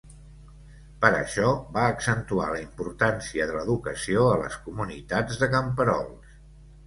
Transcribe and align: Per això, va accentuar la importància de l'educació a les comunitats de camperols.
Per 1.01 1.09
això, 1.17 1.49
va 1.75 1.83
accentuar 1.89 2.47
la 2.53 2.61
importància 2.63 3.47
de 3.51 3.57
l'educació 3.57 4.25
a 4.31 4.41
les 4.45 4.57
comunitats 4.69 5.39
de 5.43 5.51
camperols. 5.55 6.35